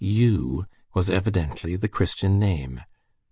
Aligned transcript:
U 0.03 0.65
was 0.95 1.11
evidently 1.11 1.75
the 1.75 1.87
Christian 1.87 2.39
name. 2.39 2.81